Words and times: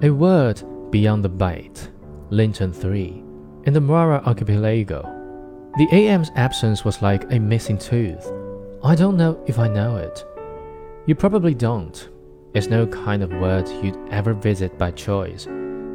A 0.00 0.10
word 0.10 0.62
beyond 0.92 1.24
the 1.24 1.28
Bight, 1.28 1.90
Lintan 2.30 2.72
3, 2.72 3.24
in 3.64 3.72
the 3.72 3.80
Muara 3.80 4.24
Archipelago. 4.24 5.02
The 5.76 5.88
AM's 5.90 6.30
absence 6.36 6.84
was 6.84 7.02
like 7.02 7.32
a 7.32 7.40
missing 7.40 7.76
tooth. 7.76 8.30
I 8.84 8.94
don't 8.94 9.16
know 9.16 9.42
if 9.48 9.58
I 9.58 9.66
know 9.66 9.96
it. 9.96 10.24
You 11.06 11.16
probably 11.16 11.52
don't. 11.52 12.08
It's 12.54 12.68
no 12.68 12.86
kind 12.86 13.24
of 13.24 13.32
word 13.32 13.68
you'd 13.82 13.98
ever 14.12 14.34
visit 14.34 14.78
by 14.78 14.92
choice. 14.92 15.46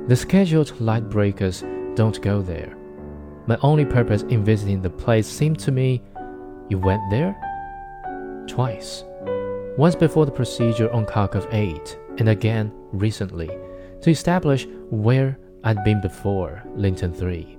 The 0.07 0.17
scheduled 0.17 0.81
light 0.81 1.09
breakers 1.09 1.63
don't 1.95 2.21
go 2.21 2.41
there. 2.41 2.75
My 3.47 3.57
only 3.61 3.85
purpose 3.85 4.23
in 4.23 4.43
visiting 4.43 4.81
the 4.81 4.89
place 4.89 5.27
seemed 5.27 5.59
to 5.59 5.71
me 5.71 6.03
you 6.67 6.77
went 6.77 7.09
there? 7.09 7.37
Twice. 8.49 9.05
Once 9.75 9.95
before 9.95 10.25
the 10.27 10.31
procedure 10.31 10.91
on 10.91 11.03
Kharkov 11.03 11.51
8, 11.51 11.97
and 12.19 12.29
again 12.29 12.71
recently 12.91 13.49
to 14.01 14.11
establish 14.11 14.67
where 14.91 15.39
I'd 15.63 15.83
been 15.83 15.99
before 15.99 16.61
Lintan 16.75 17.15
3. 17.15 17.57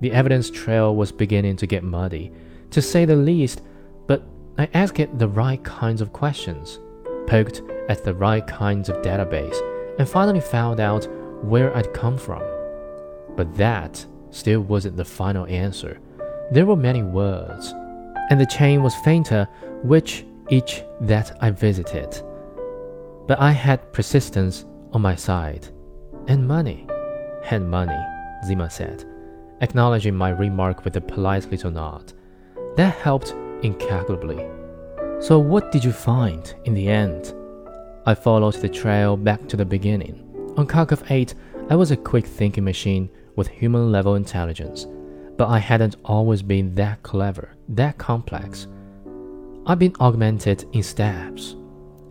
The 0.00 0.12
evidence 0.12 0.50
trail 0.50 0.94
was 0.94 1.10
beginning 1.10 1.56
to 1.56 1.66
get 1.66 1.82
muddy, 1.82 2.30
to 2.70 2.80
say 2.80 3.04
the 3.06 3.16
least, 3.16 3.62
but 4.06 4.22
I 4.56 4.68
asked 4.72 5.00
it 5.00 5.18
the 5.18 5.26
right 5.26 5.62
kinds 5.64 6.00
of 6.00 6.12
questions, 6.12 6.78
poked 7.26 7.60
at 7.88 8.04
the 8.04 8.14
right 8.14 8.46
kinds 8.46 8.88
of 8.88 9.02
database, 9.02 9.58
and 9.98 10.08
finally 10.08 10.40
found 10.40 10.78
out 10.78 11.08
where 11.42 11.76
I'd 11.76 11.92
come 11.92 12.18
from. 12.18 12.42
But 13.34 13.52
that 13.56 14.06
still 14.30 14.60
wasn't 14.60 14.96
the 14.96 15.04
final 15.04 15.46
answer. 15.46 15.98
There 16.52 16.66
were 16.66 16.76
many 16.76 17.02
words, 17.02 17.72
and 18.30 18.40
the 18.40 18.46
chain 18.46 18.84
was 18.84 18.94
fainter 18.96 19.48
which 19.82 20.24
each 20.50 20.82
that 21.00 21.36
I 21.40 21.50
visited. 21.50 22.22
But 23.26 23.40
I 23.40 23.52
had 23.52 23.92
persistence 23.92 24.64
on 24.92 25.02
my 25.02 25.14
side. 25.14 25.68
And 26.28 26.46
money. 26.46 26.86
And 27.50 27.70
money, 27.70 27.98
Zima 28.46 28.68
said, 28.68 29.04
acknowledging 29.60 30.14
my 30.14 30.30
remark 30.30 30.84
with 30.84 30.96
a 30.96 31.00
polite 31.00 31.50
little 31.50 31.70
nod. 31.70 32.12
That 32.76 32.96
helped 32.96 33.34
incalculably. 33.62 34.44
So, 35.20 35.38
what 35.38 35.72
did 35.72 35.84
you 35.84 35.92
find 35.92 36.54
in 36.64 36.74
the 36.74 36.88
end? 36.88 37.34
I 38.04 38.14
followed 38.14 38.54
the 38.54 38.68
trail 38.68 39.16
back 39.16 39.48
to 39.48 39.56
the 39.56 39.64
beginning. 39.64 40.22
On 40.56 40.66
Kharkov 40.66 41.10
8, 41.10 41.34
I 41.70 41.76
was 41.76 41.90
a 41.90 41.96
quick 41.96 42.26
thinking 42.26 42.64
machine 42.64 43.10
with 43.34 43.48
human 43.48 43.90
level 43.90 44.14
intelligence, 44.14 44.86
but 45.36 45.48
I 45.48 45.58
hadn't 45.58 45.96
always 46.04 46.42
been 46.42 46.74
that 46.76 47.02
clever, 47.02 47.50
that 47.68 47.98
complex. 47.98 48.66
I'd 49.68 49.80
been 49.80 49.96
augmented 50.00 50.64
in 50.72 50.84
steps, 50.84 51.56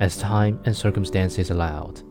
as 0.02 0.18
time 0.18 0.60
and 0.66 0.76
circumstances 0.76 1.52
allowed. 1.52 2.02